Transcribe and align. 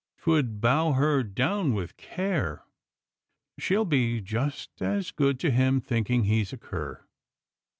'Twould 0.17 0.59
bow 0.59 0.93
her 0.93 1.21
down 1.21 1.75
with 1.75 1.95
care. 1.95 2.63
She'll 3.59 3.85
be 3.85 4.19
just 4.19 4.81
as 4.81 5.11
good 5.11 5.39
to 5.41 5.51
him, 5.51 5.79
thinking 5.79 6.23
he's 6.23 6.51
a 6.51 6.57
cur." 6.57 7.03